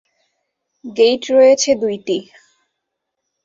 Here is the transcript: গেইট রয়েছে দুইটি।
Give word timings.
গেইট 0.85 1.23
রয়েছে 1.31 1.71
দুইটি। 1.81 2.17